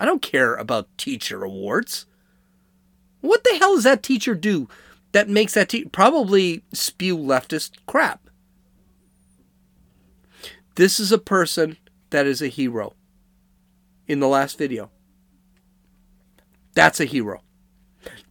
[0.02, 2.06] I don't care about teacher awards.
[3.20, 4.68] What the hell does that teacher do
[5.12, 8.28] that makes that teacher probably spew leftist crap?
[10.74, 11.76] This is a person
[12.10, 12.94] that is a hero
[14.08, 14.90] in the last video.
[16.74, 17.42] That's a hero.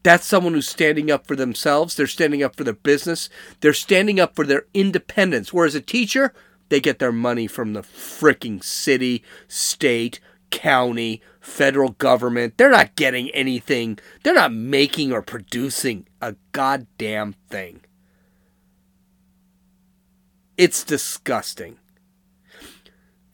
[0.03, 1.95] That's someone who's standing up for themselves.
[1.95, 3.30] They're standing up for their business.
[3.61, 5.53] They're standing up for their independence.
[5.53, 6.34] Whereas a teacher,
[6.67, 10.19] they get their money from the freaking city, state,
[10.49, 12.58] county, federal government.
[12.58, 14.00] They're not getting anything.
[14.24, 17.82] They're not making or producing a goddamn thing.
[20.58, 21.78] It's disgusting.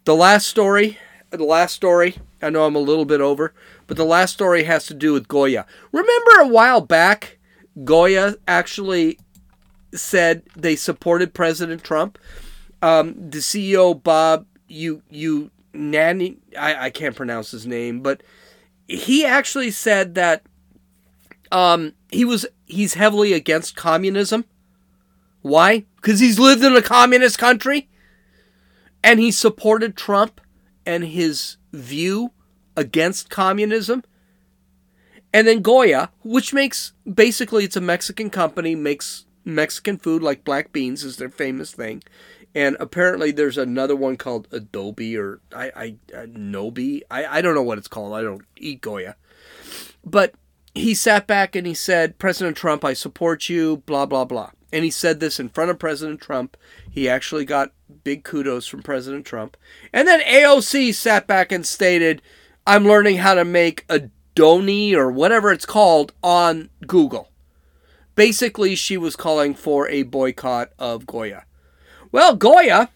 [0.06, 0.98] The last story,
[1.30, 3.54] the last story, I know I'm a little bit over,
[3.86, 5.66] but the last story has to do with Goya.
[5.92, 7.38] Remember a while back,
[7.84, 9.20] Goya actually
[9.94, 12.18] said they supported President Trump
[12.82, 18.24] um, the CEO Bob you you Nanny I, I can't pronounce his name, but
[18.88, 20.44] he actually said that
[21.52, 24.46] um, he was he's heavily against communism.
[25.42, 25.86] Why?
[25.98, 27.90] Because he's lived in a communist country,
[29.04, 30.42] and he supported Trump
[30.86, 32.32] and his view
[32.76, 34.04] against communism.
[35.34, 40.72] And then Goya, which makes basically it's a Mexican company, makes Mexican food like black
[40.72, 42.04] beans is their famous thing
[42.56, 47.02] and apparently there's another one called Adobe or I I uh, Nobi.
[47.10, 48.14] I I don't know what it's called.
[48.14, 49.16] I don't eat Goya,
[50.06, 50.34] but
[50.74, 53.78] he sat back and he said, President Trump, I support you.
[53.86, 54.52] Blah blah blah.
[54.72, 56.58] And he said this in front of President Trump.
[56.90, 57.72] He actually got
[58.04, 59.56] big kudos from President Trump.
[59.94, 62.22] And then AOC sat back and stated,
[62.66, 67.32] I'm learning how to make a Doni or whatever it's called on Google.
[68.16, 71.46] Basically, she was calling for a boycott of Goya.
[72.12, 72.90] Well, Goya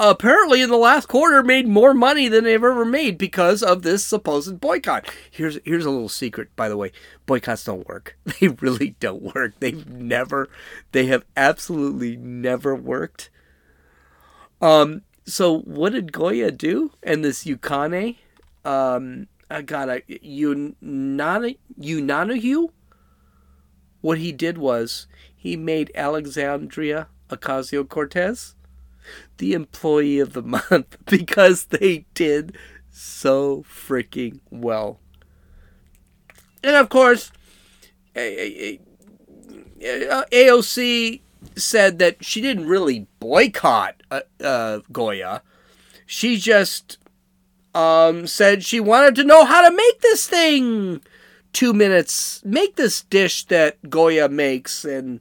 [0.00, 4.02] apparently in the last quarter made more money than they've ever made because of this
[4.04, 5.08] supposed boycott.
[5.30, 6.90] Here's here's a little secret, by the way.
[7.26, 8.16] Boycotts don't work.
[8.40, 9.54] They really don't work.
[9.60, 10.48] They've never
[10.92, 13.28] they have absolutely never worked.
[14.62, 16.92] Um so what did Goya do?
[17.02, 18.16] And this Yukane
[18.64, 22.70] um I got a Unana Unanahu?
[24.00, 25.06] What he did was
[25.40, 28.54] he made Alexandria Ocasio Cortez
[29.38, 32.54] the employee of the month because they did
[32.90, 35.00] so freaking well.
[36.62, 37.32] And of course,
[39.80, 41.20] AOC
[41.56, 45.42] said that she didn't really boycott uh, uh, Goya.
[46.04, 46.98] She just
[47.74, 51.00] um, said she wanted to know how to make this thing
[51.52, 55.20] two minutes, make this dish that Goya makes in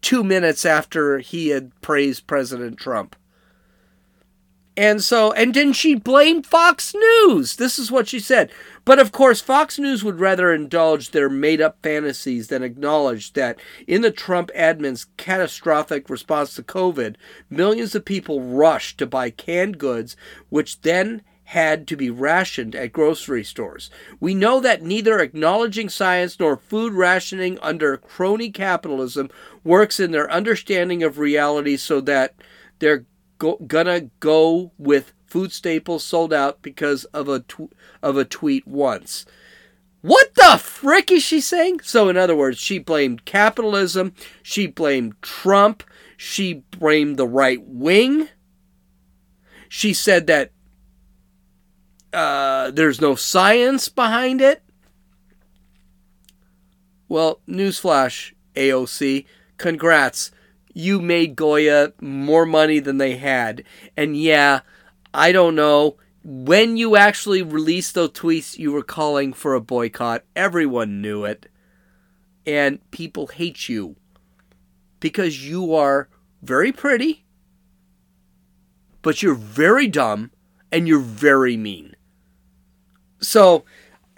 [0.00, 3.16] two minutes after he had praised President Trump.
[4.78, 7.56] And so, and then she blamed Fox News.
[7.56, 8.50] This is what she said.
[8.84, 13.58] But of course, Fox News would rather indulge their made up fantasies than acknowledge that
[13.86, 17.16] in the Trump admin's catastrophic response to COVID,
[17.48, 20.14] millions of people rushed to buy canned goods,
[20.50, 23.88] which then had to be rationed at grocery stores.
[24.18, 29.30] We know that neither acknowledging science nor food rationing under crony capitalism
[29.62, 32.34] works in their understanding of reality so that
[32.80, 33.06] they're
[33.38, 37.72] go- gonna go with food staples sold out because of a tw-
[38.02, 39.24] of a tweet once.
[40.00, 41.80] What the frick is she saying?
[41.84, 45.84] So in other words, she blamed capitalism, she blamed Trump,
[46.16, 48.28] she blamed the right wing.
[49.68, 50.50] She said that
[52.16, 54.62] uh, there's no science behind it.
[57.08, 59.26] Well, newsflash, AOC,
[59.58, 60.30] congrats.
[60.72, 63.64] You made Goya more money than they had.
[63.98, 64.60] And yeah,
[65.12, 65.98] I don't know.
[66.24, 70.24] When you actually released those tweets, you were calling for a boycott.
[70.34, 71.50] Everyone knew it.
[72.46, 73.94] And people hate you
[75.00, 76.08] because you are
[76.42, 77.26] very pretty,
[79.02, 80.30] but you're very dumb
[80.72, 81.95] and you're very mean.
[83.20, 83.64] So,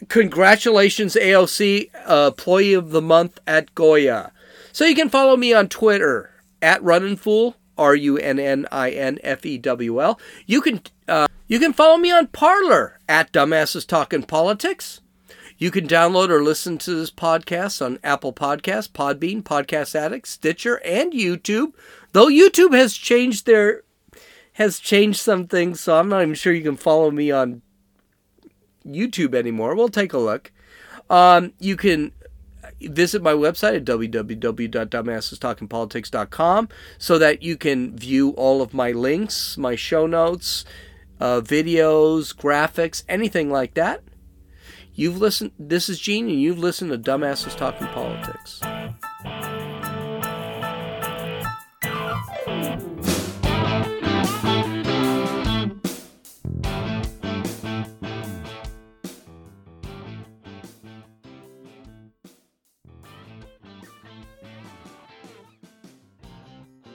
[0.08, 4.32] congratulations, AOC, uh, Employee of the Month at Goya.
[4.72, 6.30] So you can follow me on Twitter
[6.62, 10.20] at Runninfewl, R U N N I N F E W L.
[10.46, 15.00] You can uh, you can follow me on Parler at Dumbasses Talking Politics.
[15.56, 20.80] You can download or listen to this podcast on Apple Podcasts, Podbean, Podcast Addict, Stitcher,
[20.84, 21.72] and YouTube.
[22.12, 23.82] Though YouTube has changed their
[24.52, 27.62] has changed some things, so I'm not even sure you can follow me on
[28.94, 29.74] YouTube anymore.
[29.74, 30.52] We'll take a look.
[31.10, 32.12] Um, you can
[32.80, 36.68] visit my website at www.dumbassestalkingpolitics.com
[36.98, 40.64] so that you can view all of my links, my show notes,
[41.20, 44.02] uh, videos, graphics, anything like that.
[44.94, 45.52] You've listened.
[45.58, 48.60] This is Gene, and you've listened to Dumbasses Talking Politics.